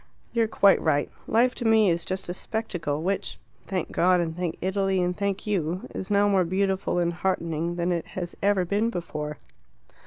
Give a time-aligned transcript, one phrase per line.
[0.33, 4.35] You are quite right; life to me is just a spectacle, which thank God, and
[4.35, 8.65] thank Italy, and thank you is now more beautiful and heartening than it has ever
[8.65, 9.37] been before."